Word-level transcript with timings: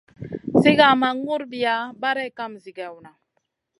Sigar 0.61 0.93
ma 1.01 1.09
ŋurbiya 1.23 1.75
barey 2.01 2.31
kam 2.37 2.51
zigèwna. 2.63 3.11